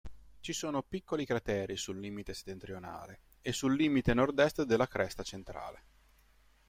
[0.39, 5.83] Ci sono piccoli crateri sul limite settentrionale, e sul limite nordest della cresta centrale.